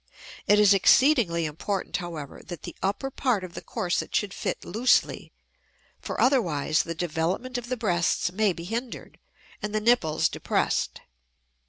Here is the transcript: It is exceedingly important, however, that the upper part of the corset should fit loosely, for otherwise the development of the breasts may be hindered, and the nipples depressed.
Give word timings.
It 0.47 0.59
is 0.59 0.73
exceedingly 0.73 1.45
important, 1.45 1.97
however, 1.97 2.41
that 2.47 2.63
the 2.63 2.75
upper 2.81 3.11
part 3.11 3.43
of 3.43 3.53
the 3.53 3.61
corset 3.61 4.15
should 4.15 4.33
fit 4.33 4.65
loosely, 4.65 5.31
for 5.99 6.19
otherwise 6.19 6.81
the 6.81 6.95
development 6.95 7.55
of 7.59 7.69
the 7.69 7.77
breasts 7.77 8.31
may 8.31 8.51
be 8.51 8.63
hindered, 8.63 9.19
and 9.61 9.75
the 9.75 9.79
nipples 9.79 10.27
depressed. 10.27 11.01